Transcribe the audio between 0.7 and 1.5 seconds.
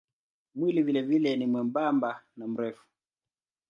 vilevile ni